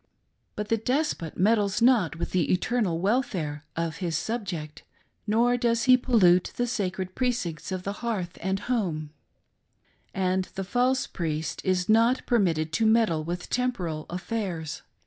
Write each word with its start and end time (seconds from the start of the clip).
But 0.55 0.69
the 0.69 0.77
despot 0.77 1.37
meddles 1.37 1.79
not 1.79 2.15
with 2.15 2.31
the 2.31 2.51
eternal 2.51 2.99
welfare 2.99 3.65
of 3.75 3.97
his 3.97 4.17
subject, 4.17 4.81
nor 5.27 5.57
does 5.57 5.83
he 5.83 5.95
pollute 5.95 6.51
the 6.55 6.65
sacred 6.65 7.13
precincts 7.13 7.71
of 7.71 7.83
the 7.83 7.93
hearth 8.01 8.35
and 8.41 8.61
home; 8.61 9.11
and 10.11 10.45
the 10.55 10.63
false 10.63 11.05
priest 11.05 11.61
is 11.63 11.87
not 11.87 12.25
permitted 12.25 12.73
to 12.73 12.87
meddle 12.87 13.23
with 13.23 13.51
temporal 13.51 14.07
affairs. 14.09 14.81